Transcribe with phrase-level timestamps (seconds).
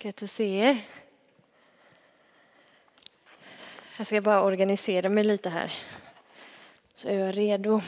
[0.00, 0.78] Gött att se er.
[3.96, 5.72] Jag ska bara organisera mig lite här.
[6.94, 7.80] Så är jag redo.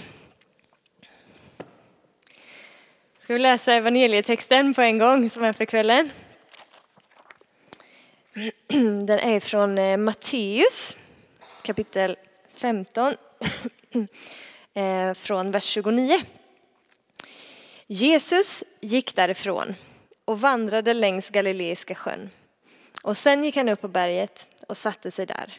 [3.19, 6.11] Ska vi läsa evangelietexten på en gång som är för kvällen?
[9.07, 10.97] Den är från eh, Matteus
[11.63, 12.17] kapitel
[12.49, 13.15] 15
[14.75, 16.21] eh, från vers 29.
[17.87, 19.75] Jesus gick därifrån
[20.31, 22.31] och vandrade längs Galileiska sjön.
[23.03, 25.55] Och sen gick han upp på berget och satte sig där.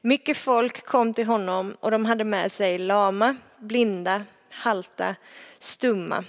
[0.00, 5.14] Mycket folk kom till honom och de hade med sig lama, blinda, halta,
[5.58, 6.24] stumma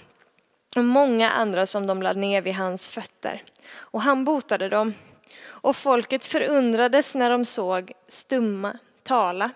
[0.76, 3.42] och många andra som de lade ner vid hans fötter.
[3.74, 4.94] Och han botade dem.
[5.44, 9.50] Och folket förundrades när de såg stumma tala,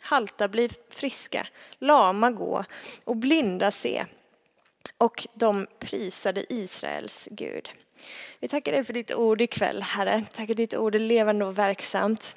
[0.00, 1.46] halta bli friska,
[1.78, 2.64] lama gå
[3.04, 4.04] och blinda se
[4.98, 7.68] och de prisade Israels Gud.
[8.40, 10.24] Vi tackar dig för ditt ord ikväll, Herre.
[10.32, 12.36] Tack att ditt ord är levande och verksamt.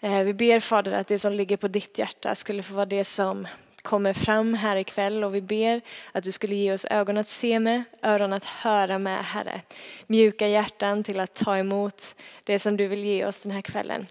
[0.00, 3.04] Eh, vi ber Fader att det som ligger på ditt hjärta skulle få vara det
[3.04, 3.46] som
[3.82, 5.80] kommer fram här ikväll och vi ber
[6.12, 9.60] att du skulle ge oss ögon att se med, öron att höra med, Herre.
[10.06, 14.06] Mjuka hjärtan till att ta emot det som du vill ge oss den här kvällen.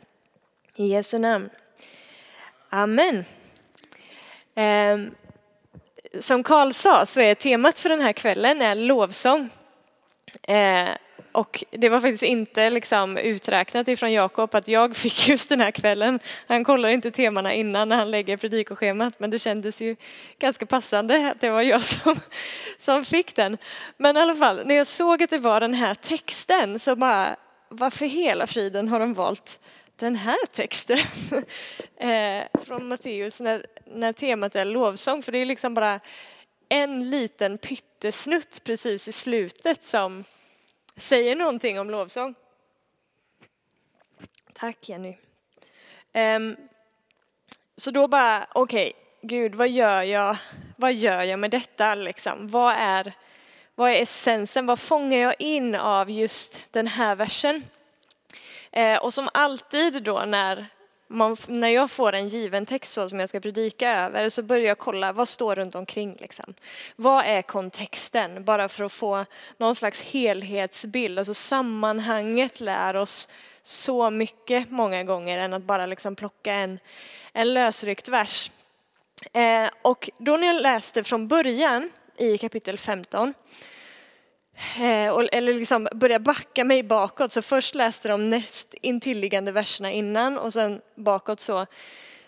[0.76, 1.50] I Jesu namn.
[2.70, 3.26] Amen.
[4.56, 5.12] Ehm,
[6.20, 9.50] som Karl sa så är temat för den här kvällen är lovsång.
[10.44, 10.90] Eh,
[11.32, 15.72] och det var faktiskt inte liksom uträknat ifrån Jakob att jag fick just den här
[15.72, 16.20] kvällen.
[16.48, 19.96] Han kollar inte temana innan när han lägger predikoschemat men det kändes ju
[20.40, 22.20] ganska passande att det var jag som,
[22.80, 23.58] som fick den.
[23.98, 27.36] Men i alla fall, när jag såg att det var den här texten så bara,
[27.70, 29.60] varför hela friden har de valt
[30.00, 30.98] den här texten
[31.98, 35.24] eh, från Matteus när, när temat är lovsång.
[35.24, 36.00] För det är liksom bara
[36.70, 40.24] en liten pyttesnutt precis i slutet som
[40.96, 42.36] säger någonting om lovsång.
[44.54, 45.18] Tack Jenny.
[46.14, 46.56] Um,
[47.76, 50.38] så då bara, okej, okay, Gud, vad gör jag?
[50.76, 52.48] Vad gör jag med detta liksom?
[52.48, 53.14] Vad är,
[53.76, 54.66] vad är essensen?
[54.66, 57.64] Vad fångar jag in av just den här versen?
[58.72, 60.66] Eh, och som alltid då när,
[61.08, 64.68] man, när jag får en given text så som jag ska predika över så börjar
[64.68, 66.18] jag kolla vad står runt omkring.
[66.20, 66.54] Liksom.
[66.96, 68.44] Vad är kontexten?
[68.44, 69.26] Bara för att få
[69.58, 71.20] någon slags helhetsbild.
[71.20, 73.28] Alltså sammanhanget lär oss
[73.64, 76.80] så mycket många gånger än att bara liksom plocka en,
[77.34, 78.52] en lösryckt vers.
[79.34, 83.34] Eh, och då när jag läste från början i kapitel 15
[84.60, 87.32] Eh, eller liksom börja backa mig bakåt.
[87.32, 91.66] Så först läste de näst intilliggande verserna innan och sen bakåt så,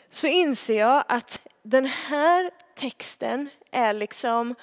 [0.10, 4.56] så inser jag att den här texten är liksom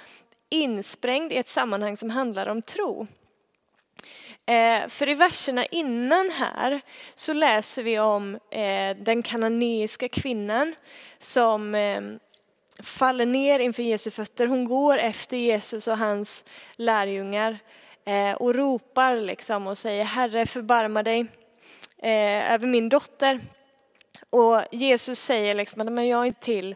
[0.48, 3.06] insprängd i ett sammanhang som handlar om tro.
[4.46, 6.80] Eh, för i verserna innan här
[7.14, 10.74] så läser vi om eh, den kananeiska kvinnan
[11.18, 11.74] som
[12.82, 14.46] faller ner inför Jesu fötter.
[14.46, 16.44] Hon går efter Jesus och hans
[16.76, 17.58] lärjungar
[18.04, 21.20] eh, och ropar liksom och säger Herre förbarma dig
[22.02, 23.40] eh, över min dotter.
[24.30, 26.74] Och Jesus säger liksom att jag är till,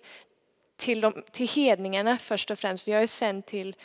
[0.76, 2.88] till, de, till hedningarna först och främst.
[2.88, 3.76] Jag är sänd till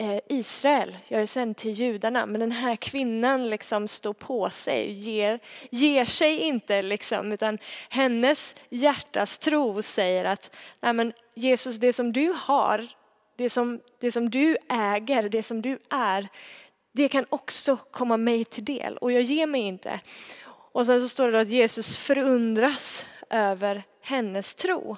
[0.00, 2.26] Eh, Israel, jag är sänd till judarna.
[2.26, 8.56] Men den här kvinnan liksom står på sig, ger, ger sig inte liksom, utan hennes
[8.68, 12.86] hjärtas tro säger att Nej, men Jesus, det som du har,
[13.36, 16.28] det som, det som du äger, det som du är,
[16.92, 20.00] det kan också komma mig till del och jag ger mig inte.
[20.72, 24.96] Och sen så står det att Jesus förundras över hennes tro.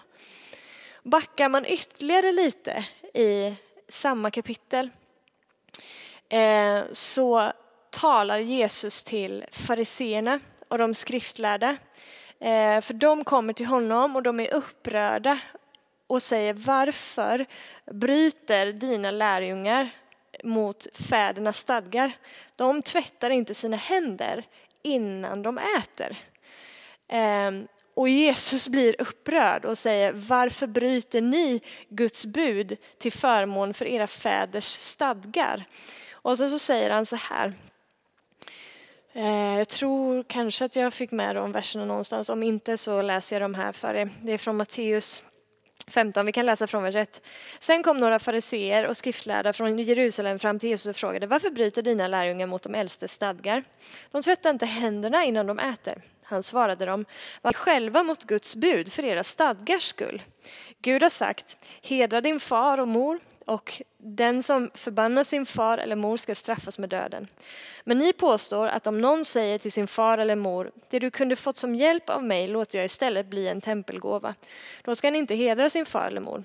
[1.02, 2.84] Backar man ytterligare lite
[3.14, 3.54] i
[3.90, 4.90] samma kapitel
[6.28, 7.52] eh, så
[7.90, 11.76] talar Jesus till fariseerna och de skriftlärda.
[12.40, 15.38] Eh, för de kommer till honom och de är upprörda
[16.06, 17.46] och säger varför
[17.92, 19.90] bryter dina lärjungar
[20.44, 22.12] mot fädernas stadgar?
[22.56, 24.44] De tvättar inte sina händer
[24.82, 26.16] innan de äter.
[27.08, 27.50] Eh,
[28.00, 34.06] och Jesus blir upprörd och säger varför bryter ni Guds bud till förmån för era
[34.06, 35.64] fäders stadgar?
[36.12, 37.52] Och sen så säger han så här.
[39.12, 42.28] Eh, jag tror kanske att jag fick med de verserna någonstans.
[42.28, 44.08] Om inte så läser jag de här för er.
[44.22, 45.22] Det är från Matteus
[45.86, 47.22] 15, vi kan läsa från vers 1.
[47.58, 51.82] Sen kom några fariseer och skriftlärda från Jerusalem fram till Jesus och frågade varför bryter
[51.82, 53.64] dina lärjungar mot de äldstes stadgar?
[54.10, 56.02] De tvättar inte händerna innan de äter.
[56.30, 57.04] Han svarade dem,
[57.42, 60.22] var själva mot Guds bud för era stadgars skull.
[60.82, 65.96] Gud har sagt, hedra din far och mor och den som förbannar sin far eller
[65.96, 67.28] mor ska straffas med döden.
[67.84, 71.36] Men ni påstår att om någon säger till sin far eller mor, det du kunde
[71.36, 74.34] fått som hjälp av mig låter jag istället bli en tempelgåva.
[74.82, 76.44] Då ska ni inte hedra sin far eller mor.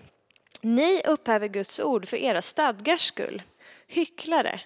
[0.61, 3.41] Ni upphäver Guds ord för era stadgars skull.
[3.87, 4.59] Hycklare!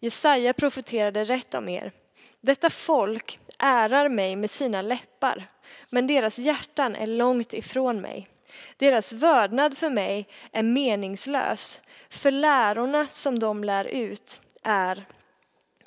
[0.00, 1.92] Jesaja profeterade rätt om er.
[2.40, 5.46] Detta folk ärar mig med sina läppar,
[5.90, 8.28] men deras hjärtan är långt ifrån mig.
[8.76, 15.04] Deras vördnad för mig är meningslös, för lärorna som de lär ut är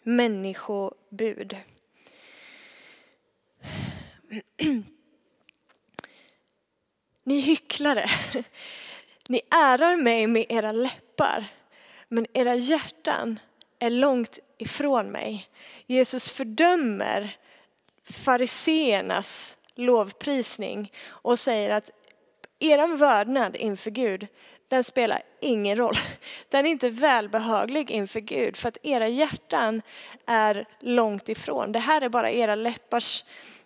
[0.04, 1.58] människobud.
[7.24, 8.06] Ni hycklare,
[9.30, 11.46] ni ärar mig med era läppar,
[12.08, 13.40] men era hjärtan
[13.80, 15.48] är långt ifrån mig.
[15.86, 17.36] Jesus fördömer
[18.10, 21.92] fariseernas lovprisning och säger att
[22.60, 24.28] er vördnad inför Gud,
[24.68, 25.96] den spelar ingen roll.
[26.50, 29.82] Den är inte välbehaglig inför Gud för att era hjärtan
[30.26, 31.72] är långt ifrån.
[31.72, 33.24] Det här är bara era läppars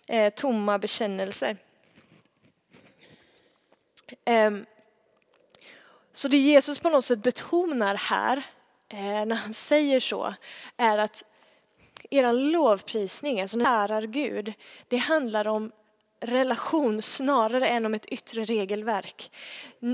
[0.08, 1.56] eh, tomma bekännelser.
[4.26, 4.66] Um,
[6.12, 8.36] så det Jesus på något sätt betonar här,
[8.88, 10.34] eh, när han säger så,
[10.76, 11.24] är att
[12.10, 14.52] er lovprisning, alltså ärar Gud,
[14.88, 15.72] det handlar om
[16.20, 19.30] relation snarare än om ett yttre regelverk.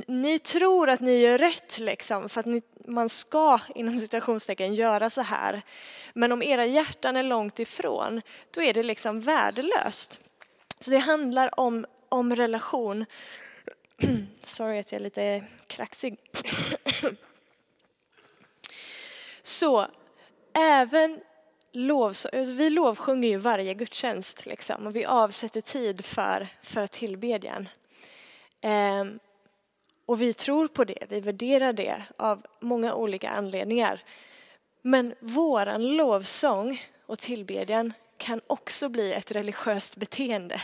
[0.06, 5.10] Ni tror att ni gör rätt liksom för att ni, man ska inom citationstecken göra
[5.10, 5.62] så här.
[6.14, 10.20] Men om era hjärtan är långt ifrån, då är det liksom värdelöst.
[10.78, 13.06] Så det handlar om, om relation.
[14.42, 16.16] Sorry att jag är lite kraxig.
[19.42, 19.86] Så
[20.54, 21.20] även
[21.72, 27.68] lovs alltså, vi lovsjunger ju varje gudstjänst liksom, och vi avsätter tid för, för tillbedjan.
[28.60, 29.18] Ehm,
[30.06, 34.02] och vi tror på det, vi värderar det av många olika anledningar.
[34.82, 40.60] Men våran lovsång och tillbedjan kan också bli ett religiöst beteende.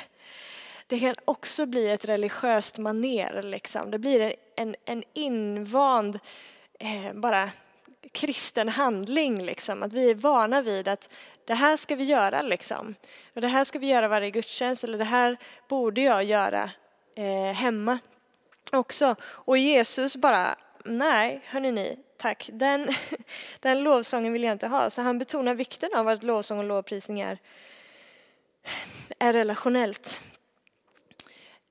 [0.87, 3.43] Det kan också bli ett religiöst maner.
[3.43, 3.91] Liksom.
[3.91, 6.19] Det blir en, en invand
[6.79, 7.51] eh, bara
[8.13, 9.83] kristen handling, liksom.
[9.83, 11.11] att vi är vana vid att
[11.45, 12.95] det här ska vi göra, liksom.
[13.35, 15.37] och det här ska vi göra varje gudstjänst, eller det här
[15.69, 16.71] borde jag göra
[17.17, 17.99] eh, hemma
[18.73, 19.17] också.
[19.23, 22.89] Och Jesus bara, nej, hörni ni, tack, den,
[23.61, 24.91] den lovsången vill jag inte ha.
[24.91, 27.39] Så han betonar vikten av att lovsång och lovprisning är,
[29.19, 30.21] är relationellt.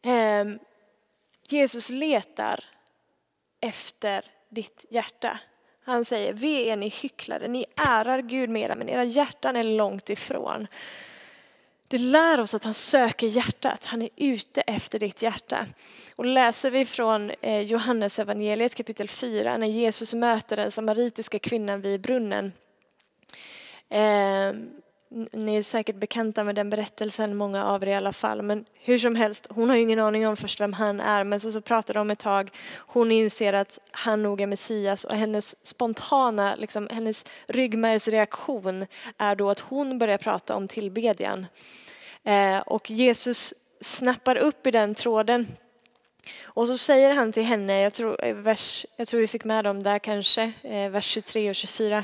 [0.01, 0.45] Eh,
[1.49, 2.65] Jesus letar
[3.61, 5.39] efter ditt hjärta.
[5.87, 10.09] Han säger, ve är ni hycklare, ni ärar Gud mera men era hjärtan är långt
[10.09, 10.67] ifrån.
[11.87, 15.65] Det lär oss att han söker hjärtat, han är ute efter ditt hjärta.
[16.15, 21.81] Och läser vi från eh, Johannes evangeliet kapitel 4 när Jesus möter den samaritiska kvinnan
[21.81, 22.53] vid brunnen
[23.89, 24.53] eh,
[25.09, 28.41] ni är säkert bekanta med den berättelsen, många av er i alla fall.
[28.41, 31.23] Men hur som helst, hon har ju ingen aning om först vem han är.
[31.23, 32.49] Men så, så pratar de ett tag.
[32.75, 38.85] Hon inser att han nog är Messias och hennes spontana, liksom, hennes ryggmärgsreaktion
[39.17, 41.45] är då att hon börjar prata om tillbedjan.
[42.23, 45.47] Eh, och Jesus snappar upp i den tråden.
[46.43, 49.63] Och så säger han till henne, jag tror, eh, vers, jag tror vi fick med
[49.63, 52.03] dem där kanske, eh, vers 23 och 24.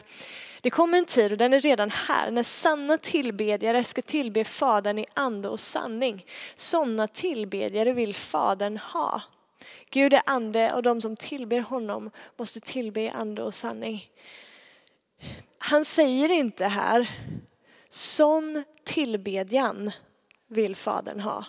[0.64, 5.00] Det kommer en tid, och den är redan här, när sanna tillbedjare ska tillbe Fadern
[5.00, 6.26] i ande och sanning.
[6.56, 9.22] Sådana tillbedjare vill Fadern ha.
[9.90, 14.06] Gud är ande och de som tillber honom måste tillbe i ande och sanning.
[15.58, 17.10] Han säger inte här,
[17.90, 19.92] sån tillbedjan
[20.48, 21.46] vill Fadern ha.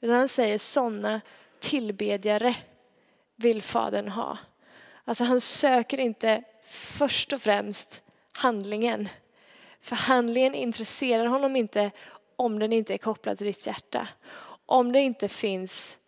[0.00, 1.20] Utan han säger sådana
[1.58, 2.54] tillbedjare
[3.36, 4.38] vill Fadern ha.
[5.04, 6.42] Alltså han söker inte
[6.98, 8.02] först och främst
[8.36, 9.08] handlingen.
[9.80, 11.90] För handlingen intresserar honom inte
[12.36, 14.08] om den inte är kopplad till ditt hjärta.
[14.66, 15.98] Om det inte finns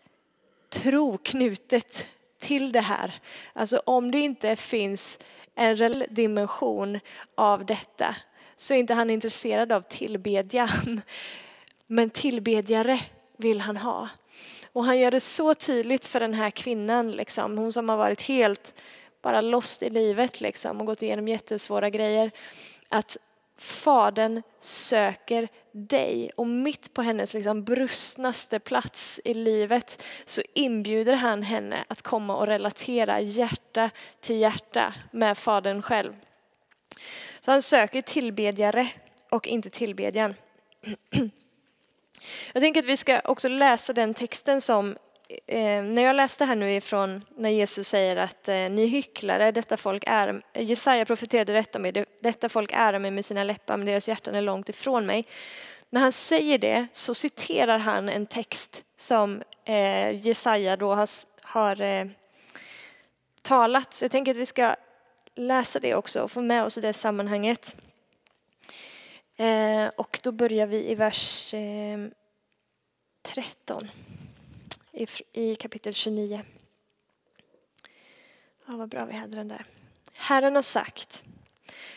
[0.69, 2.09] tro knutet
[2.39, 3.15] till det här.
[3.53, 5.19] Alltså om det inte finns
[5.55, 7.01] en reell dimension
[7.35, 8.17] av detta
[8.57, 11.01] så är inte han intresserad av tillbedjan.
[11.87, 13.01] Men tillbedjare
[13.37, 14.09] vill han ha.
[14.73, 18.23] Och han gör det så tydligt för den här kvinnan, liksom, hon som har varit
[18.23, 18.75] helt
[19.23, 22.31] bara lost i livet liksom och gått igenom jättesvåra grejer.
[22.89, 23.17] Att
[23.59, 31.43] Fadern söker dig och mitt på hennes liksom brustnaste plats i livet så inbjuder han
[31.43, 36.13] henne att komma och relatera hjärta till hjärta med Fadern själv.
[37.41, 38.89] Så han söker tillbedjare
[39.31, 40.35] och inte tillbedjan.
[42.53, 44.97] Jag tänker att vi ska också läsa den texten som
[45.47, 49.77] eh, när jag läste här nu ifrån när Jesus säger att eh, ni hycklare, detta
[49.77, 53.87] folk är, Jesaja profeterade rätt om er, detta folk ära mig med sina läppar men
[53.87, 55.27] deras hjärtan är långt ifrån mig.
[55.91, 61.09] När han säger det så citerar han en text som eh, Jesaja då har,
[61.43, 62.07] har eh,
[63.43, 63.95] talat.
[63.95, 64.77] Så jag tänker att vi ska
[65.35, 67.77] läsa det också och få med oss i det sammanhanget.
[69.37, 72.09] Eh, och då börjar vi i vers eh,
[73.23, 73.89] 13
[74.99, 76.40] i, i kapitel 29.
[78.67, 79.64] Ja, vad bra vi hade den där.
[80.17, 81.25] Herren har sagt,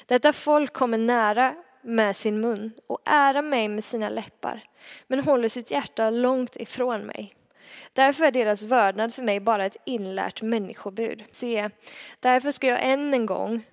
[0.06, 4.64] detta folk kommer nära med sin mun och ära mig med sina läppar,
[5.08, 7.36] men håller sitt hjärta långt ifrån mig.
[7.94, 11.24] Därför är deras vördnad för mig bara ett inlärt människobud.
[11.32, 11.70] Se,
[12.20, 13.64] därför ska jag än en gång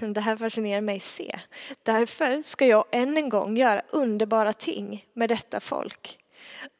[0.14, 1.38] det här fascinerar mig, se.
[1.82, 6.18] Därför ska jag än en gång göra underbara ting med detta folk.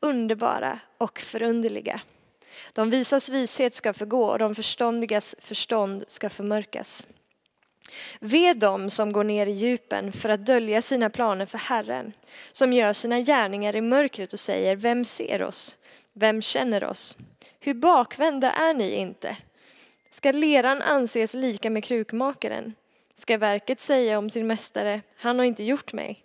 [0.01, 2.01] Underbara och förunderliga.
[2.73, 7.07] De visas vishet ska förgå och de förståndigas förstånd ska förmörkas.
[8.21, 12.13] Ve dem som går ner i djupen för att dölja sina planer för Herren,
[12.53, 15.77] som gör sina gärningar i mörkret och säger, vem ser oss?
[16.13, 17.17] Vem känner oss?
[17.61, 19.37] Hur bakvända är ni inte?
[20.11, 22.75] Ska leran anses lika med krukmakaren?
[23.15, 26.24] Ska verket säga om sin mästare, han har inte gjort mig?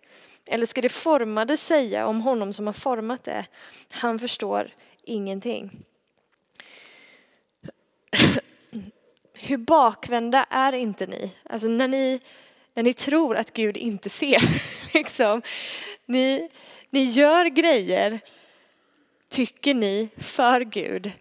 [0.52, 3.46] Eller ska det formade säga om honom som har format det,
[3.92, 4.72] han förstår
[5.04, 5.86] ingenting?
[9.34, 11.32] Hur bakvända är inte ni?
[11.50, 12.20] Alltså när ni,
[12.74, 14.42] när ni tror att Gud inte ser.
[14.94, 15.42] Liksom.
[16.06, 16.50] Ni,
[16.90, 18.20] ni gör grejer,
[19.30, 21.12] tycker ni, för Gud.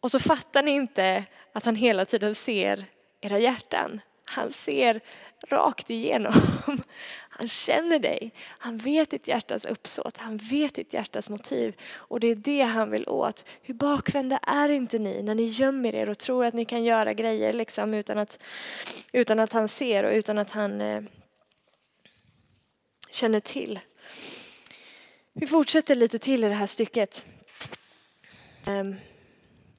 [0.00, 2.84] Och så fattar ni inte att han hela tiden ser
[3.20, 4.00] era hjärtan.
[4.24, 5.00] Han ser
[5.48, 6.32] rakt igenom.
[7.38, 8.32] Han känner dig.
[8.46, 10.16] Han vet ditt hjärtas uppsåt.
[10.16, 11.74] Han vet ditt hjärtas motiv.
[11.92, 13.44] Och det är det han vill åt.
[13.62, 17.12] Hur bakvända är inte ni när ni gömmer er och tror att ni kan göra
[17.12, 18.38] grejer liksom utan, att,
[19.12, 21.02] utan att han ser och utan att han eh,
[23.10, 23.80] känner till.
[25.32, 27.24] Vi fortsätter lite till i det här stycket.
[28.68, 28.96] Um.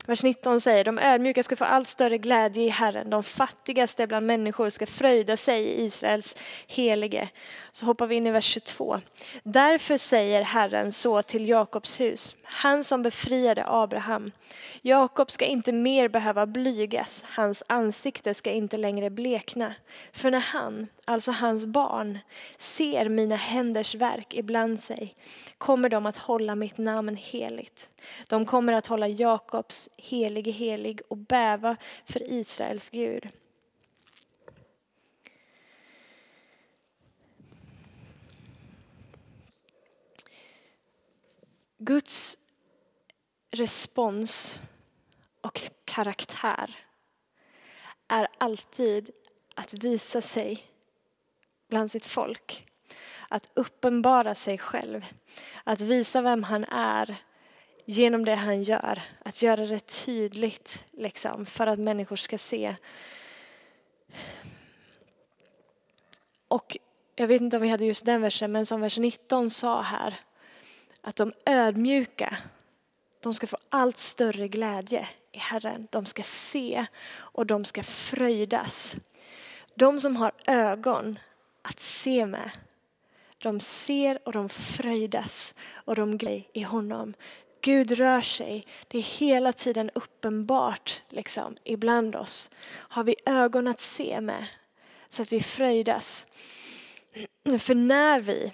[0.07, 4.25] Vers 19 säger, de ödmjuka ska få allt större glädje i Herren, de fattigaste bland
[4.25, 6.35] människor ska fröjda sig i Israels
[6.67, 7.29] helige.
[7.71, 9.01] Så hoppar vi in i vers 22.
[9.43, 14.31] Därför säger Herren så till Jakobs hus, han som befriade Abraham.
[14.81, 19.73] Jakob ska inte mer behöva blygas, hans ansikte ska inte längre blekna.
[20.13, 22.19] För när han, alltså hans barn,
[22.57, 25.15] ser mina händers verk ibland sig
[25.57, 27.89] kommer de att hålla mitt namn heligt.
[28.27, 33.30] De kommer att hålla Jakobs helige helig och bäva för Israels Gud.
[41.77, 42.38] Guds
[43.51, 44.60] respons
[45.42, 46.75] och karaktär
[48.08, 49.12] är alltid
[49.56, 50.63] att visa sig
[51.70, 52.63] bland sitt folk.
[53.30, 55.06] Att uppenbara sig själv.
[55.63, 57.18] Att visa vem han är
[57.89, 59.01] genom det han gör.
[59.20, 62.75] Att göra det tydligt liksom, för att människor ska se.
[66.48, 66.77] Och
[67.15, 70.20] jag vet inte om vi hade just den versen, men som vers 19 sa här,
[71.01, 72.38] att de ödmjuka,
[73.20, 75.88] de ska få allt större glädje i Herren.
[75.91, 78.96] De ska se och de ska fröjdas.
[79.75, 81.20] De som har ögon
[81.62, 82.51] att se med,
[83.38, 87.13] de ser och de fröjdas och de glädjer i honom.
[87.67, 88.63] Gud rör sig.
[88.88, 92.50] Det är hela tiden uppenbart liksom, ibland oss.
[92.67, 94.47] Har vi ögon att se med
[95.09, 96.25] så att vi fröjdas.
[97.59, 98.51] För när vi,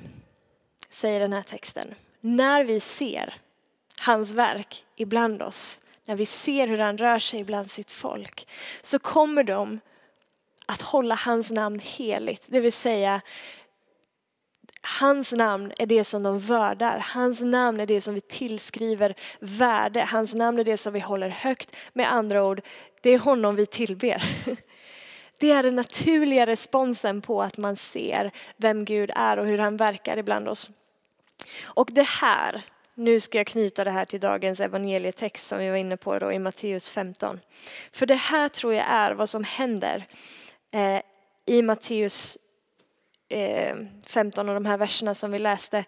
[0.89, 3.38] säger den här texten, när vi ser
[3.98, 8.48] hans verk ibland oss, när vi ser hur han rör sig bland sitt folk,
[8.82, 9.79] så kommer de
[10.65, 12.48] att hålla hans namn heligt.
[12.50, 13.22] Det vill säga,
[14.86, 17.06] Hans namn är det som de vördar.
[17.13, 20.08] Hans namn är det som vi tillskriver värde.
[20.12, 21.75] Hans namn är det som vi håller högt.
[21.94, 22.62] Med andra ord,
[23.02, 24.24] det är honom vi tillber.
[25.38, 29.78] Det är den naturliga responsen på att man ser vem Gud är och hur han
[29.78, 30.70] verkar ibland oss.
[31.63, 32.62] Och det här,
[32.94, 36.32] nu ska jag knyta det här till dagens evangelietext som vi var inne på då
[36.32, 37.40] i Matteus 15.
[37.92, 40.06] För det här tror jag är vad som händer
[40.72, 41.02] eh,
[41.46, 42.38] i Matteus
[43.34, 43.75] Eh,
[44.08, 45.86] 15 av de här verserna som vi läste.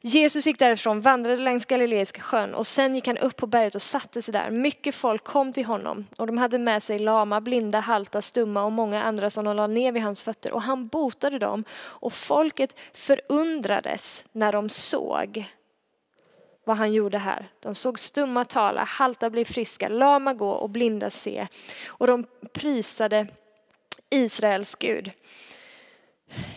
[0.00, 3.82] Jesus gick därifrån, vandrade längs Galileiska sjön och sen gick han upp på berget och
[3.82, 4.50] satte sig där.
[4.50, 8.72] Mycket folk kom till honom och de hade med sig lama, blinda, halta, stumma och
[8.72, 12.78] många andra som de la ner vid hans fötter och han botade dem och folket
[12.92, 15.44] förundrades när de såg
[16.64, 17.48] vad han gjorde här.
[17.60, 21.46] De såg stumma tala, halta bli friska, lama gå och blinda se.
[21.86, 23.26] Och de prisade
[24.10, 25.12] Israels Gud.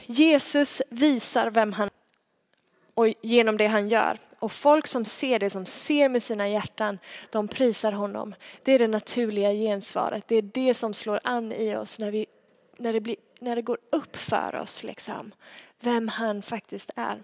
[0.05, 2.01] Jesus visar vem han är
[2.93, 4.17] och genom det han gör.
[4.39, 6.99] Och folk som ser det, som ser med sina hjärtan,
[7.29, 8.35] de prisar honom.
[8.63, 10.27] Det är det naturliga gensvaret.
[10.27, 12.25] Det är det som slår an i oss när, vi,
[12.77, 15.31] när, det, blir, när det går upp för oss, liksom,
[15.79, 17.21] vem han faktiskt är.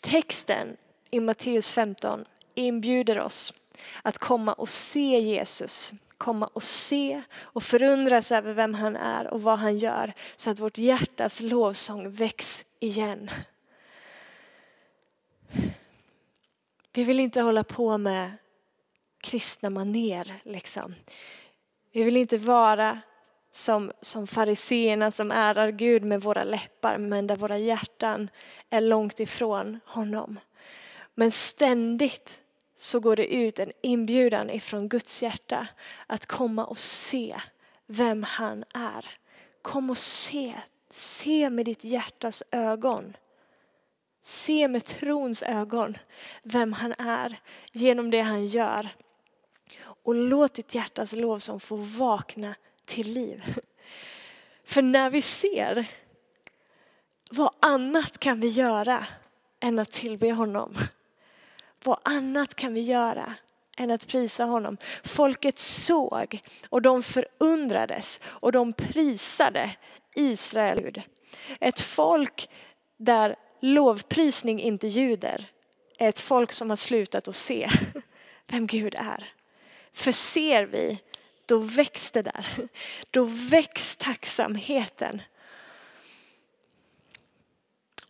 [0.00, 0.76] Texten
[1.10, 2.24] i Matteus 15
[2.54, 3.54] inbjuder oss
[4.02, 9.42] att komma och se Jesus, komma och se och förundras över vem han är och
[9.42, 13.30] vad han gör så att vårt hjärtas lovsång väcks igen.
[16.92, 18.30] Vi vill inte hålla på med
[19.22, 20.94] kristna maner liksom.
[21.92, 23.00] Vi vill inte vara
[23.50, 28.30] som, som fariseerna som ärar Gud med våra läppar men där våra hjärtan
[28.70, 30.40] är långt ifrån honom.
[31.14, 32.41] Men ständigt
[32.76, 35.68] så går det ut en inbjudan ifrån Guds hjärta
[36.06, 37.36] att komma och se
[37.86, 39.06] vem han är.
[39.62, 40.54] Kom och se,
[40.90, 43.16] se med ditt hjärtas ögon.
[44.22, 45.98] Se med trons ögon
[46.42, 47.40] vem han är
[47.72, 48.88] genom det han gör.
[49.84, 53.54] Och låt ditt hjärtas lovsång få vakna till liv.
[54.64, 55.86] För när vi ser,
[57.30, 59.06] vad annat kan vi göra
[59.60, 60.74] än att tillbe honom?
[61.84, 63.34] Vad annat kan vi göra
[63.76, 64.76] än att prisa honom?
[65.04, 69.70] Folket såg och de förundrades och de prisade
[70.14, 71.02] Israel.
[71.60, 72.50] Ett folk
[72.98, 75.46] där lovprisning inte ljuder
[75.98, 77.68] är ett folk som har slutat att se
[78.46, 79.32] vem Gud är.
[79.92, 80.98] För ser vi,
[81.46, 82.46] då väcks det där.
[83.10, 85.22] Då väcks tacksamheten.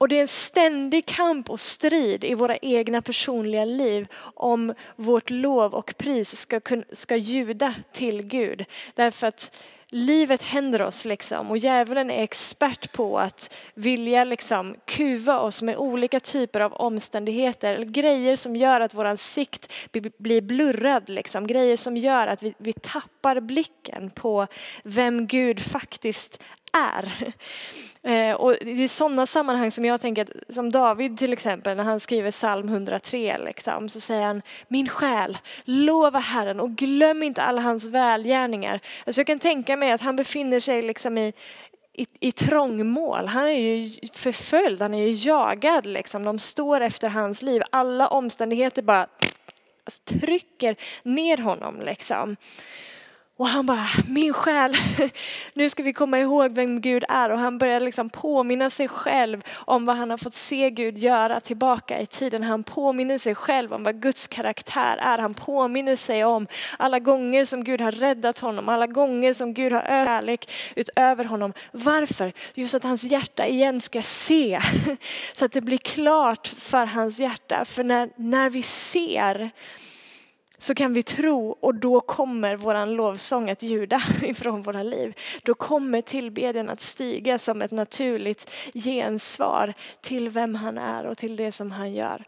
[0.02, 5.30] Och det är en ständig kamp och strid i våra egna personliga liv om vårt
[5.30, 6.60] lov och pris ska,
[6.92, 8.64] ska ljuda till Gud.
[8.94, 9.56] Därför att
[9.88, 15.76] livet händer oss liksom och djävulen är expert på att vilja liksom kuva oss med
[15.76, 19.72] olika typer av omständigheter, eller grejer som gör att våran sikt
[20.18, 21.46] blir blurrad, liksom.
[21.46, 24.46] grejer som gör att vi, vi tappar blicken på
[24.84, 27.32] vem Gud faktiskt är.
[28.04, 31.84] Eh, och det är sådana sammanhang som jag tänker, att, som David till exempel när
[31.84, 37.42] han skriver psalm 103, liksom, så säger han min själ, lova Herren och glöm inte
[37.42, 38.80] alla hans välgärningar.
[39.06, 41.32] Alltså jag kan tänka mig att han befinner sig liksom i,
[41.92, 43.26] i, i trångmål.
[43.26, 45.86] Han är ju förföljd, han är ju jagad.
[45.86, 46.24] Liksom.
[46.24, 47.62] De står efter hans liv.
[47.70, 49.06] Alla omständigheter bara
[49.84, 51.80] alltså, trycker ner honom.
[51.80, 52.36] Liksom.
[53.42, 54.74] Och han bara, min själ,
[55.54, 57.30] nu ska vi komma ihåg vem Gud är.
[57.30, 61.40] Och han börjar liksom påminna sig själv om vad han har fått se Gud göra
[61.40, 62.42] tillbaka i tiden.
[62.42, 65.18] Han påminner sig själv om vad Guds karaktär är.
[65.18, 66.46] Han påminner sig om
[66.78, 71.52] alla gånger som Gud har räddat honom, alla gånger som Gud har kärlek utöver honom.
[71.72, 72.32] Varför?
[72.54, 74.60] Just att hans hjärta igen ska se,
[75.32, 77.64] så att det blir klart för hans hjärta.
[77.64, 79.50] För när, när vi ser
[80.62, 85.18] så kan vi tro och då kommer våran lovsång att ljuda ifrån våra liv.
[85.42, 91.36] Då kommer tillbedjan att stiga som ett naturligt gensvar till vem han är och till
[91.36, 92.24] det som han gör.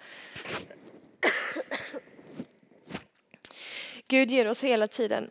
[4.09, 5.31] Gud ger oss hela tiden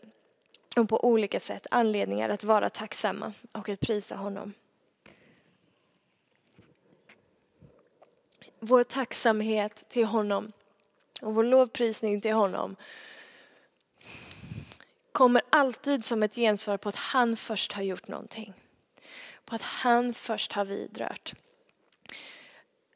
[0.75, 4.53] och på olika sätt anledningar att vara tacksamma och att prisa honom.
[8.59, 10.51] Vår tacksamhet till honom
[11.23, 12.75] och vår lovprisning till honom
[15.11, 18.53] kommer alltid som ett gensvar på att han först har gjort någonting.
[19.45, 21.33] På att han först har vidrört.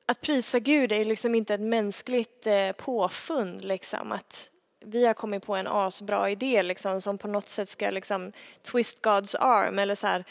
[0.06, 3.64] Att prisa Gud är liksom inte ett mänskligt eh, påfund.
[3.64, 7.90] Liksom, att vi har kommit på en asbra idé liksom, som på något sätt ska
[7.90, 9.80] liksom, twist God's arm.
[9.80, 10.26] Eller så här,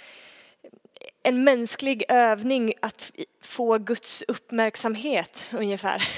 [1.27, 6.09] en mänsklig övning att få Guds uppmärksamhet ungefär.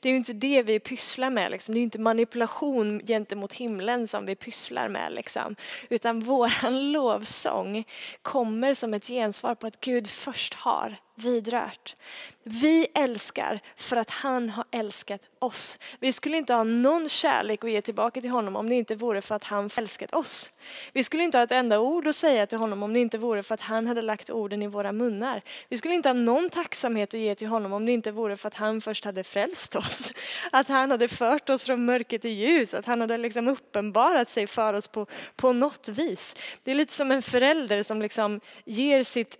[0.00, 1.74] Det är ju inte det vi pysslar med, liksom.
[1.74, 5.12] det är ju inte manipulation gentemot himlen som vi pysslar med.
[5.12, 5.56] Liksom.
[5.88, 7.84] Utan våran lovsång
[8.22, 11.96] kommer som ett gensvar på att Gud först har vidrört.
[12.42, 15.78] Vi älskar för att han har älskat oss.
[16.00, 19.22] Vi skulle inte ha någon kärlek att ge tillbaka till honom om det inte vore
[19.22, 20.50] för att han älskat oss.
[20.92, 23.42] Vi skulle inte ha ett enda ord att säga till honom om det inte vore
[23.42, 25.42] för att han hade lagt orden i våra munnar.
[25.68, 28.48] Vi skulle inte ha någon tacksamhet att ge till honom om det inte vore för
[28.48, 30.12] att han först hade frälst oss.
[30.52, 34.46] Att han hade fört oss från mörker till ljus, att han hade liksom uppenbarat sig
[34.46, 36.36] för oss på, på något vis.
[36.62, 39.38] Det är lite som en förälder som liksom ger sitt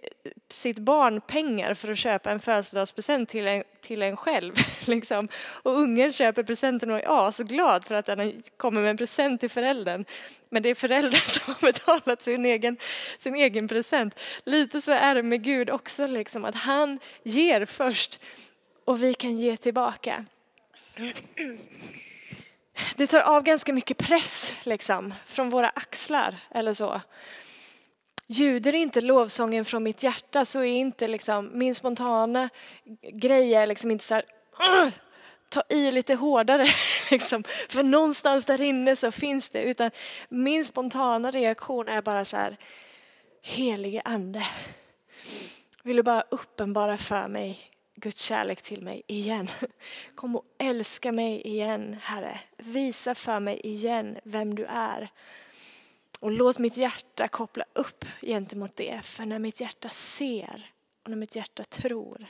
[0.49, 4.55] sitt barn pengar för att köpa en födelsedagspresent till en, till en själv.
[4.87, 5.29] Liksom.
[5.37, 9.51] Och ungen köper presenten och är asglad för att den kommer med en present till
[9.51, 10.05] föräldern.
[10.51, 12.77] Men det är föräldern som har betalat sin egen,
[13.19, 14.21] sin egen present.
[14.45, 18.21] Lite så är det med Gud också, liksom, att han ger först
[18.85, 20.25] och vi kan ge tillbaka.
[22.97, 27.01] Det tar av ganska mycket press liksom, från våra axlar eller så.
[28.29, 32.49] Ljuder inte lovsången från mitt hjärta så är inte liksom, min spontana
[33.13, 34.25] grej är liksom inte så här,
[35.49, 36.67] ta i lite hårdare,
[37.11, 37.43] liksom.
[37.69, 39.63] för någonstans där inne så finns det.
[39.63, 39.91] Utan
[40.29, 42.57] min spontana reaktion är bara så här,
[43.43, 44.47] helige ande,
[45.83, 49.49] vill du bara uppenbara för mig Guds kärlek till mig igen.
[50.15, 52.41] Kom och älska mig igen, Herre.
[52.59, 55.09] Visa för mig igen vem du är.
[56.27, 59.01] Och låt mitt hjärta koppla upp gentemot det.
[59.03, 60.71] För när mitt hjärta ser
[61.03, 62.27] och när mitt hjärta tror,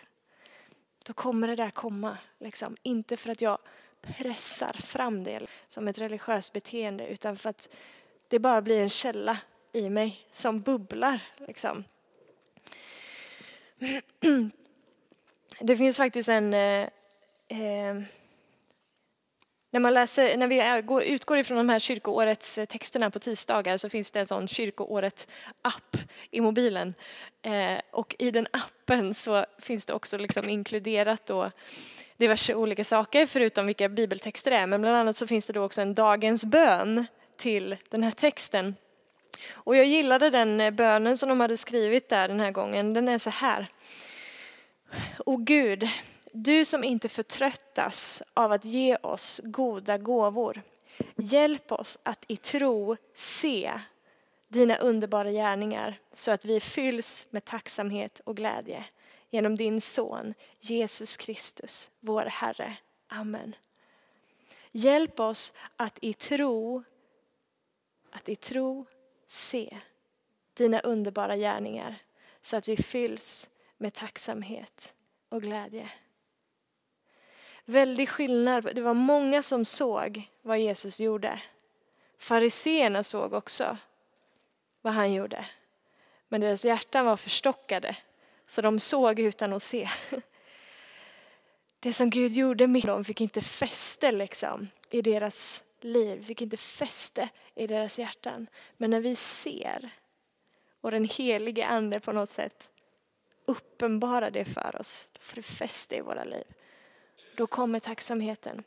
[1.06, 2.18] då kommer det där komma.
[2.38, 2.76] Liksom.
[2.82, 3.58] Inte för att jag
[4.00, 7.76] pressar fram det som ett religiöst beteende, utan för att
[8.28, 9.38] det bara blir en källa
[9.72, 11.20] i mig som bubblar.
[11.36, 11.84] Liksom.
[15.60, 16.54] Det finns faktiskt en...
[16.54, 16.88] Eh,
[17.48, 18.02] eh,
[19.76, 24.10] när, man läser, när vi utgår ifrån de här kyrkoårets texterna på tisdagar så finns
[24.10, 25.96] det en sån kyrkoåret-app
[26.30, 26.94] i mobilen.
[27.42, 31.50] Eh, och i den appen så finns det också liksom inkluderat då
[32.16, 34.66] diverse olika saker förutom vilka bibeltexter det är.
[34.66, 38.74] Men bland annat så finns det då också en dagens bön till den här texten.
[39.52, 42.94] Och jag gillade den bönen som de hade skrivit där den här gången.
[42.94, 43.66] Den är så här.
[45.26, 45.88] O Gud,
[46.42, 50.62] du som inte förtröttas av att ge oss goda gåvor.
[51.16, 53.80] Hjälp oss att i tro se
[54.48, 58.84] dina underbara gärningar så att vi fylls med tacksamhet och glädje
[59.30, 62.76] genom din son Jesus Kristus, vår Herre.
[63.08, 63.56] Amen.
[64.72, 66.82] Hjälp oss att i tro,
[68.10, 68.86] att i tro
[69.26, 69.78] se
[70.54, 71.96] dina underbara gärningar
[72.40, 74.94] så att vi fylls med tacksamhet
[75.28, 75.90] och glädje.
[77.68, 78.74] Väldig skillnad.
[78.74, 81.40] Det var många som såg vad Jesus gjorde.
[82.18, 83.76] Fariseerna såg också
[84.82, 85.46] vad han gjorde.
[86.28, 87.96] Men deras hjärtan var förstockade,
[88.46, 89.88] så de såg utan att se.
[91.80, 96.56] Det som Gud gjorde med dem fick inte fäste liksom, i deras liv, fick inte
[96.56, 98.46] fäste i deras hjärtan.
[98.76, 99.90] Men när vi ser
[100.80, 102.70] och den helige ande på något sätt
[103.44, 106.44] uppenbarar det för oss, då får det fäste i våra liv.
[107.36, 108.62] Då kommer tacksamheten.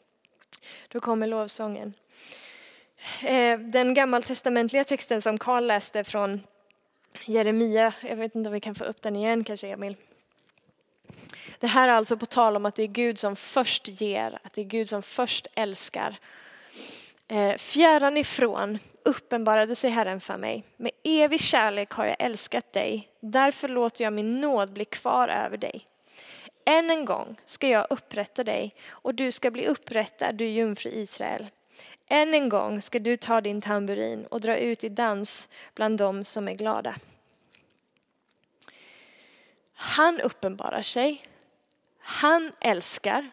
[0.88, 1.94] Då kommer lovsången.
[3.24, 6.42] Eh, den gammaltestamentliga texten som Karl läste från
[7.26, 9.96] Jeremia, jag vet inte om vi kan få upp den igen kanske Emil.
[11.60, 14.54] Det här är alltså på tal om att det är Gud som först ger, att
[14.54, 16.20] det är Gud som först älskar
[17.28, 20.64] eh, fjärran ifrån uppenbarade sig Herren för mig.
[20.78, 23.08] Med evig kärlek har jag älskat dig.
[23.20, 25.86] Därför låter jag min nåd bli kvar över dig.
[26.70, 31.48] Än en gång ska jag upprätta dig och du ska bli upprättad, du jungfru Israel.
[32.08, 36.26] Än en gång ska du ta din tamburin och dra ut i dans bland dem
[36.26, 36.96] som är glada.
[39.74, 41.26] Han uppenbarar sig.
[42.00, 43.30] Han älskar.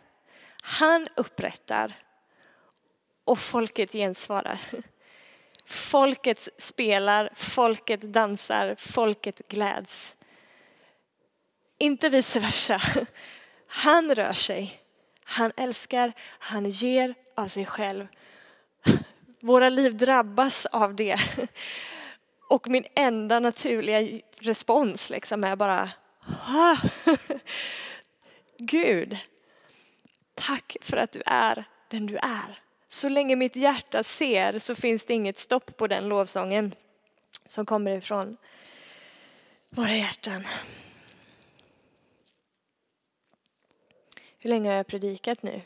[0.62, 1.92] Han upprättar
[3.25, 4.59] och folket gensvarar.
[5.64, 10.15] Folket spelar, folket dansar, folket gläds.
[11.79, 12.83] Inte vice versa.
[13.67, 14.81] Han rör sig,
[15.25, 18.07] han älskar, han ger av sig själv.
[19.41, 21.17] Våra liv drabbas av det.
[22.49, 25.91] Och min enda naturliga respons liksom är bara
[28.59, 29.19] Gud,
[30.35, 32.61] tack för att du är den du är.
[32.89, 36.75] Så länge mitt hjärta ser så finns det inget stopp på den lovsången
[37.47, 38.37] som kommer ifrån
[39.71, 40.45] våra hjärtan.
[44.47, 45.63] Hur länge har jag predikat nu?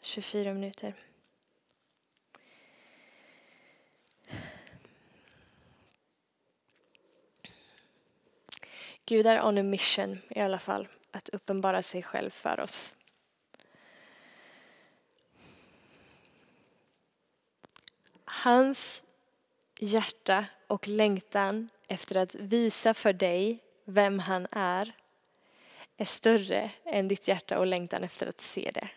[0.00, 0.94] 24 minuter.
[9.04, 12.94] Gud är on a mission i alla fall, att uppenbara sig själv för oss.
[18.24, 19.04] Hans
[19.78, 24.94] hjärta och längtan efter att visa för dig vem han är
[25.96, 28.88] är större än ditt hjärta och längtan efter att se det.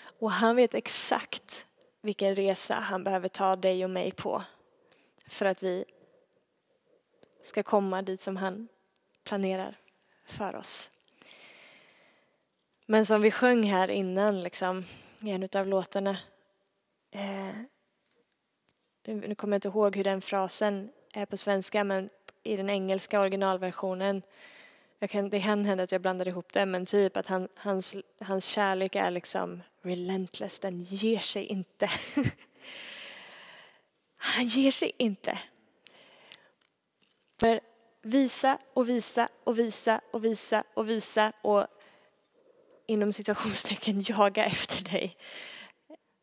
[0.00, 1.66] Och han vet exakt
[2.00, 4.42] vilken resa han behöver ta dig och mig på
[5.26, 5.84] för att vi
[7.42, 8.68] ska komma dit som han
[9.24, 9.78] planerar
[10.24, 10.90] för oss.
[12.86, 14.84] Men som vi sjöng här innan, liksom,
[15.22, 16.18] i en av låtarna.
[17.10, 17.54] Eh,
[19.04, 22.10] nu kommer jag inte ihåg hur den frasen är på svenska, men
[22.42, 24.22] i den engelska originalversionen
[25.06, 28.46] kan, det kan hända att jag blandar ihop det, men typ att han, hans, hans
[28.46, 31.90] kärlek är liksom relentless, den ger sig inte.
[34.16, 35.38] han ger sig inte.
[37.40, 37.60] För
[38.02, 41.66] visa och visa och visa och visa och visa och
[42.86, 45.16] inom situationstecken jaga efter dig.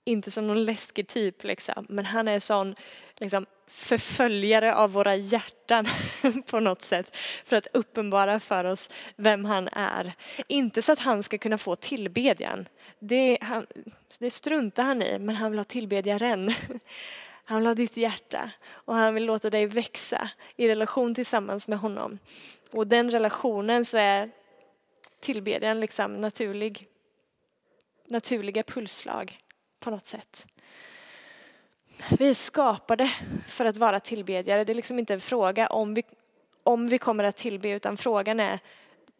[0.08, 2.76] Inte som någon läskig typ liksom, men han är sån
[3.20, 5.86] liksom, förföljare av våra hjärtan
[6.46, 7.16] på något sätt
[7.46, 10.14] för att uppenbara för oss vem han är.
[10.48, 12.68] Inte så att han ska kunna få tillbedjan.
[13.00, 13.66] Det, han,
[14.20, 16.54] det struntar han i, men han vill ha tillbedjaren.
[17.48, 21.80] Han vill ha ditt hjärta och han vill låta dig växa i relation tillsammans med
[21.80, 22.20] honom.
[22.72, 24.32] Och den relationen så är
[25.20, 26.88] tillbedjan liksom naturlig,
[28.08, 29.38] naturliga pulsslag
[29.80, 30.48] på något sätt.
[32.20, 33.12] Vi är skapade
[33.48, 34.64] för att vara tillbedjare.
[34.64, 36.04] Det är liksom inte en fråga om vi,
[36.64, 38.60] om vi kommer att tillbe utan frågan är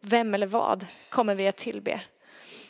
[0.00, 2.00] vem eller vad kommer vi att tillbe?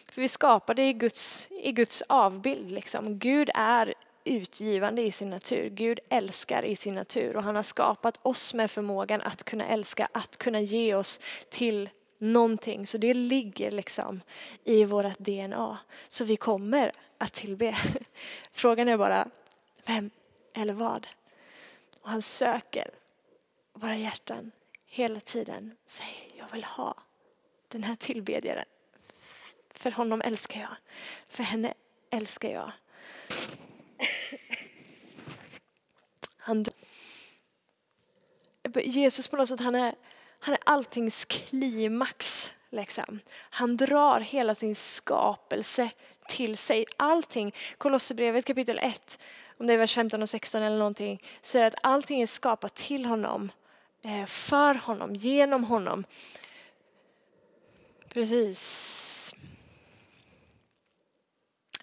[0.09, 2.71] För vi skapade i Guds, i Guds avbild.
[2.71, 3.19] Liksom.
[3.19, 3.95] Gud är
[4.25, 5.71] utgivande i sin natur.
[5.71, 10.09] Gud älskar i sin natur och han har skapat oss med förmågan att kunna älska,
[10.13, 11.89] att kunna ge oss till
[12.19, 12.87] någonting.
[12.87, 14.21] Så det ligger liksom
[14.65, 15.79] i vårt DNA.
[16.09, 17.77] Så vi kommer att tillbe.
[18.53, 19.29] Frågan är bara
[19.87, 20.11] vem
[20.55, 21.07] eller vad.
[22.01, 22.91] Och han söker
[23.73, 24.51] våra hjärtan
[24.87, 25.77] hela tiden.
[25.87, 26.95] Säger jag vill ha
[27.69, 28.65] den här tillbedjaren.
[29.71, 30.77] För honom älskar jag.
[31.29, 31.75] För henne
[32.11, 32.73] älskar jag.
[36.37, 36.65] Han,
[38.75, 39.95] Jesus på något sätt, han är,
[40.47, 42.53] han är alltings klimax.
[42.71, 43.21] Liksom.
[43.31, 45.91] Han drar hela sin skapelse
[46.29, 46.85] till sig.
[46.97, 49.19] Allting, Kolosserbrevet kapitel 1,
[49.59, 53.05] om det är vers 15 och 16 eller någonting, säger att allting är skapat till
[53.05, 53.53] honom,
[54.03, 56.05] eh, för honom, genom honom.
[58.09, 59.35] Precis.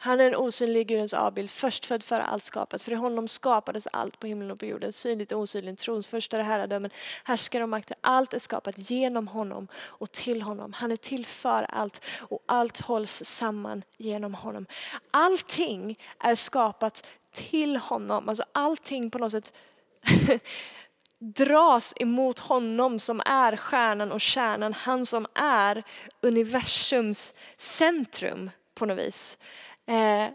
[0.03, 2.81] Han är en osynlig Gudens avbild, förstfödd före allt skapat.
[2.81, 6.41] För i honom skapades allt på himlen och på jorden, synligt och osynligt, trons första
[6.41, 6.91] herradömen,
[7.23, 7.97] härskare och makter.
[8.01, 10.73] Allt är skapat genom honom och till honom.
[10.73, 14.65] Han är till för allt och allt hålls samman genom honom.
[15.11, 18.29] Allting är skapat till honom.
[18.29, 19.57] Alltså allting på något sätt
[21.19, 24.73] dras emot honom som är stjärnan och kärnan.
[24.73, 25.83] Han som är
[26.21, 29.37] universums centrum på något vis.
[29.87, 30.27] Eh,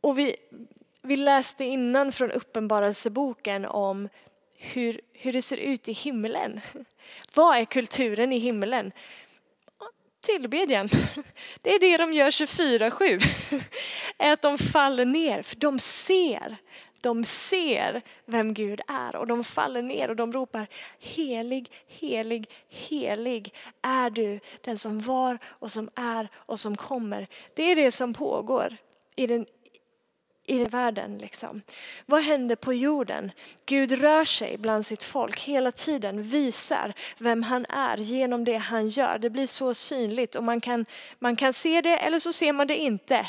[0.00, 0.36] och vi,
[1.02, 4.08] vi läste innan från Uppenbarelseboken om
[4.56, 6.60] hur, hur det ser ut i himlen.
[7.34, 8.92] Vad är kulturen i himlen?
[10.26, 10.88] Tillbedjan.
[11.62, 13.22] Det är det de gör 24-7.
[14.32, 16.56] Att de faller ner, för de ser.
[17.04, 20.66] De ser vem Gud är och de faller ner och de ropar
[20.98, 27.26] helig, helig, helig är du den som var och som är och som kommer.
[27.54, 28.76] Det är det som pågår
[29.16, 29.46] i den
[30.46, 31.18] i världen.
[31.18, 31.62] Liksom.
[32.06, 33.30] Vad händer på jorden?
[33.66, 38.88] Gud rör sig bland sitt folk hela tiden, visar vem han är genom det han
[38.88, 39.18] gör.
[39.18, 40.86] Det blir så synligt och man kan,
[41.18, 43.26] man kan se det eller så ser man det inte.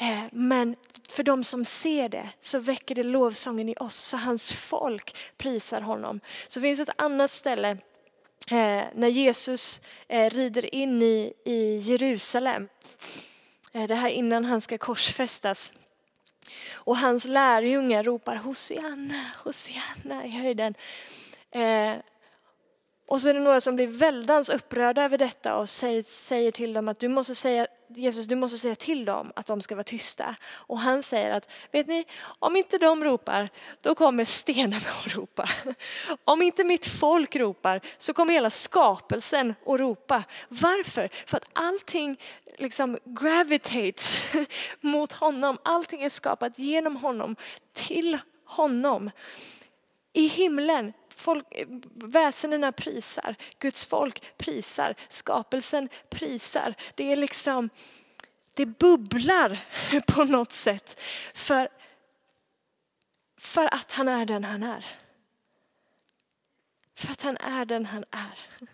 [0.00, 0.76] Eh, men
[1.08, 5.80] för de som ser det så väcker det lovsången i oss så hans folk prisar
[5.80, 6.20] honom.
[6.48, 7.70] Så finns ett annat ställe
[8.50, 12.68] eh, när Jesus eh, rider in i, i Jerusalem.
[13.72, 15.72] Det här innan han ska korsfästas.
[16.72, 20.74] Och hans lärjungar ropar Hosianna, Hosianna i höjden.
[23.08, 26.72] Och så är det några som blir väldans upprörda över detta och säger, säger till
[26.72, 29.84] dem att du måste säga, Jesus du måste säga till dem att de ska vara
[29.84, 30.36] tysta.
[30.50, 32.04] Och han säger att, vet ni,
[32.38, 33.48] om inte de ropar,
[33.80, 35.48] då kommer stenarna att ropa.
[36.24, 40.24] Om inte mitt folk ropar så kommer hela skapelsen att ropa.
[40.48, 41.08] Varför?
[41.26, 42.20] För att allting
[42.58, 44.16] liksom gravitates
[44.80, 45.58] mot honom.
[45.62, 47.36] Allting är skapat genom honom,
[47.72, 49.10] till honom.
[50.12, 56.74] I himlen Folk, eh, väsendena prisar, Guds folk prisar, skapelsen prisar.
[56.94, 57.70] Det är liksom,
[58.54, 59.58] det bubblar
[60.06, 61.00] på något sätt.
[61.34, 61.68] För,
[63.38, 64.86] för att han är den han är.
[66.94, 68.38] För att han är den han är.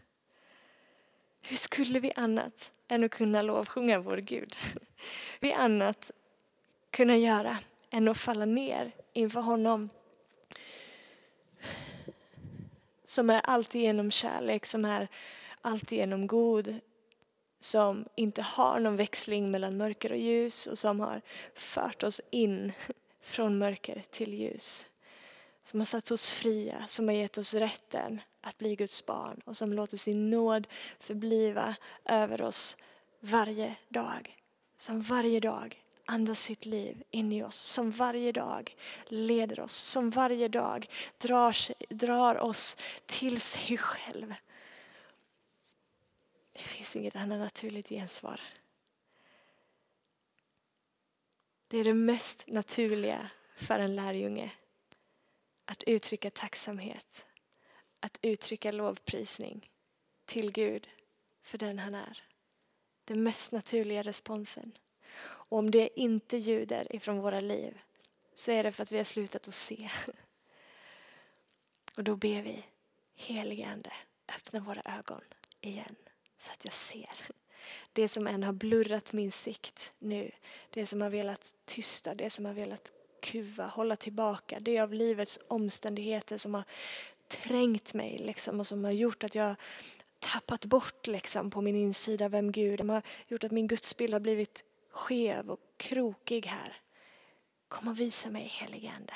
[1.42, 4.56] Hur skulle vi annat än att kunna lovsjunga vår Gud?
[5.40, 6.10] Vi annat
[6.90, 7.58] kunna göra
[7.90, 9.90] än att falla ner inför honom
[13.04, 15.08] som är alltigenom kärlek, som är
[15.60, 16.80] alltigenom god,
[17.60, 21.22] som inte har någon växling mellan mörker och ljus och som har
[21.54, 22.72] fört oss in
[23.22, 24.86] från mörker till ljus.
[25.62, 29.56] Som har satt oss fria, som har gett oss rätten att bli Guds barn och
[29.56, 30.66] som låter sin nåd
[31.00, 32.76] förbliva över oss
[33.20, 34.36] varje dag.
[34.78, 40.10] Som varje dag andas sitt liv in i oss, som varje dag leder oss, som
[40.10, 40.86] varje dag
[41.18, 44.34] drar, sig, drar oss till sig själv.
[46.52, 48.40] Det finns inget annat naturligt gensvar.
[51.68, 54.52] Det är det mest naturliga för en lärjunge.
[55.64, 57.26] Att uttrycka tacksamhet,
[58.00, 59.70] att uttrycka lovprisning
[60.24, 60.88] till Gud
[61.42, 62.22] för den han är.
[63.04, 64.72] Den mest naturliga responsen.
[65.54, 67.82] Och om det inte ljuder ifrån våra liv
[68.34, 69.90] så är det för att vi har slutat att se.
[71.96, 72.64] Och då ber vi,
[73.14, 73.92] helige Ande,
[74.36, 75.20] öppna våra ögon
[75.60, 75.96] igen
[76.38, 77.10] så att jag ser.
[77.92, 80.30] Det som än har blurrat min sikt nu,
[80.70, 85.38] det som har velat tysta, det som har velat kuva, hålla tillbaka, det av livets
[85.48, 86.64] omständigheter som har
[87.28, 89.54] trängt mig liksom, och som har gjort att jag
[90.18, 92.78] tappat bort liksom, på min insida vem Gud är.
[92.78, 94.64] De har gjort att min gudsbild har blivit
[94.94, 96.76] skev och krokig här.
[97.68, 99.14] Kom och visa mig helige Ande.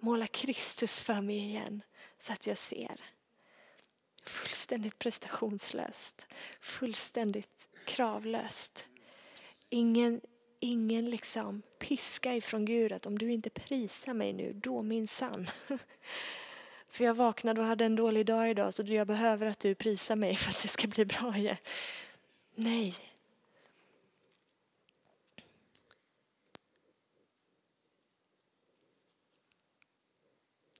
[0.00, 1.82] Måla Kristus för mig igen
[2.18, 3.00] så att jag ser.
[4.22, 6.26] Fullständigt prestationslöst,
[6.60, 8.86] fullständigt kravlöst.
[9.68, 10.20] Ingen,
[10.60, 15.46] ingen liksom piska ifrån Gud att om du inte prisar mig nu, då min sann.
[16.88, 20.16] För jag vaknade och hade en dålig dag idag så jag behöver att du prisar
[20.16, 21.56] mig för att det ska bli bra igen.
[22.54, 23.13] Nej.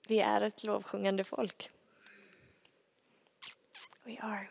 [0.06, 1.70] Vi är ett lovsjungande folk.
[4.04, 4.48] We are.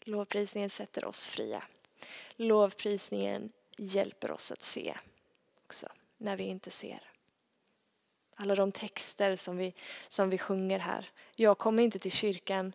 [0.00, 1.62] Lovprisningen sätter oss fria.
[2.36, 4.94] Lovprisningen hjälper oss att se
[5.64, 7.00] också när vi inte ser.
[8.36, 9.74] Alla de texter som vi,
[10.08, 11.10] som vi sjunger här.
[11.36, 12.72] Jag kommer inte till kyrkan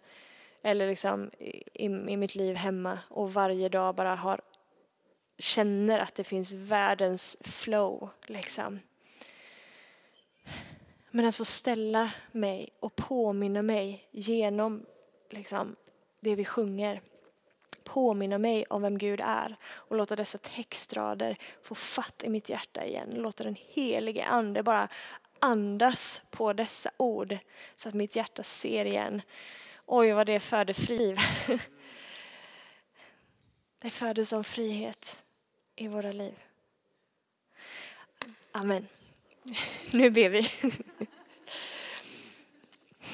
[0.61, 4.41] eller liksom i, i mitt liv hemma och varje dag bara har
[5.37, 8.09] känner att det finns världens flow.
[8.25, 8.79] Liksom.
[11.15, 14.85] Men att få ställa mig och påminna mig genom
[15.29, 15.75] liksom,
[16.19, 17.01] det vi sjunger
[17.83, 22.85] påminna mig om vem Gud är och låta dessa textrader få fatt i mitt hjärta
[22.85, 23.09] igen.
[23.13, 24.87] Låta den helige ande bara
[25.39, 27.37] andas på dessa ord
[27.75, 29.21] så att mitt hjärta ser igen.
[29.85, 31.17] Oj, vad det föder friv.
[33.79, 35.23] Det föder som frihet
[35.75, 36.33] i våra liv.
[38.51, 38.87] Amen.
[39.91, 40.49] Nu ber vi.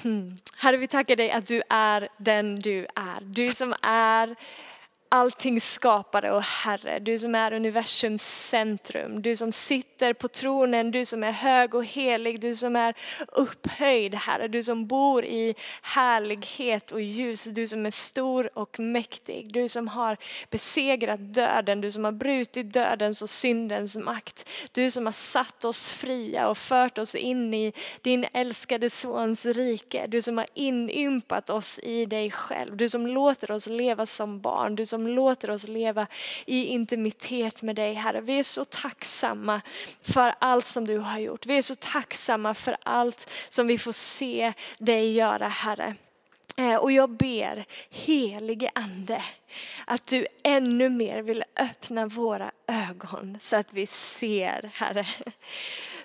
[0.04, 0.38] Hmm.
[0.58, 3.22] Herre, vi tackar dig att du är den du är.
[3.22, 4.36] Du som är
[5.10, 11.06] allting skapare och Herre, du som är universums centrum, du som sitter på tronen, du
[11.06, 12.93] som är hög och helig, du som är
[13.28, 19.54] upphöjd Herre, du som bor i härlighet och ljus, du som är stor och mäktig,
[19.54, 20.17] du som har
[20.50, 25.93] besegrat döden, du som har brutit dödens och syndens makt, du som har satt oss
[25.93, 31.80] fria och fört oss in i din älskade sons rike, du som har inympat oss
[31.84, 35.67] i dig själv, du som låter oss leva som barn, du som som låter oss
[35.67, 36.07] leva
[36.45, 38.21] i intimitet med dig Herre.
[38.21, 39.62] Vi är så tacksamma
[40.01, 41.45] för allt som du har gjort.
[41.45, 45.95] Vi är så tacksamma för allt som vi får se dig göra Herre.
[46.57, 49.23] Eh, och jag ber helige ande
[49.85, 55.05] att du ännu mer vill öppna våra ögon så att vi ser Herre.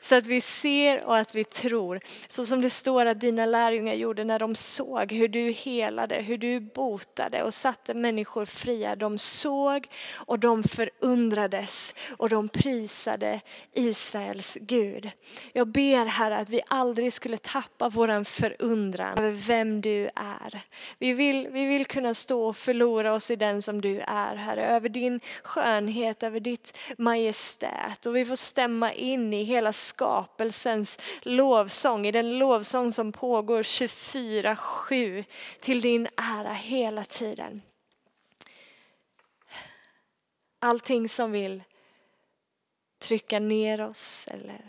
[0.04, 2.00] Så att vi ser och att vi tror.
[2.28, 6.38] Så som det står att dina lärjungar gjorde när de såg hur du helade, hur
[6.38, 8.96] du botade och satte människor fria.
[8.96, 13.40] De såg och de förundrades och de prisade
[13.72, 15.10] Israels Gud.
[15.52, 20.62] Jag ber Herre att vi aldrig skulle tappa våran förundran över vem du är.
[20.98, 24.66] Vi vill, vi vill kunna stå och förlora oss i den som du är Herre,
[24.66, 32.06] över din skönhet, över ditt majestät och vi får stämma in i hela skapelsens lovsång,
[32.06, 35.24] i den lovsång som pågår 24-7
[35.60, 37.62] till din ära hela tiden.
[40.58, 41.62] Allting som vill
[42.98, 44.60] trycka ner oss eller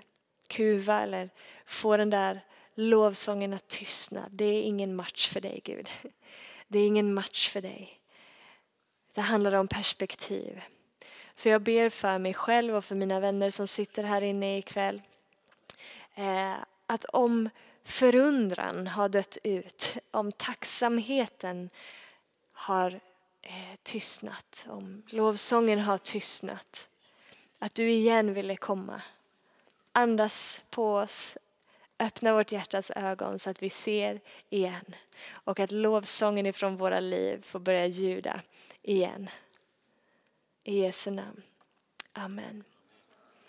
[0.48, 1.30] kuva eller
[1.66, 2.42] få den där
[2.76, 4.28] lovsången att tystna.
[4.32, 5.88] Det är ingen match för dig Gud.
[6.68, 8.00] Det är ingen match för dig.
[9.16, 10.62] Det handlar om perspektiv.
[11.36, 15.02] Så jag ber för mig själv och för mina vänner som sitter här inne ikväll.
[16.16, 16.56] Eh,
[16.88, 17.50] att om
[17.84, 21.70] förundran har dött ut, om tacksamheten
[22.52, 23.00] har
[23.42, 26.90] eh, tystnat, om lovsången har tystnat.
[27.60, 29.02] Att du igen ville komma.
[29.92, 31.38] Andas på oss,
[32.00, 34.96] öppna vårt hjärtas ögon så att vi ser igen.
[35.30, 38.42] Och att lovsången ifrån våra liv får börja ljuda
[38.82, 39.30] igen.
[40.64, 41.42] I Jesu namn.
[42.14, 42.64] Amen.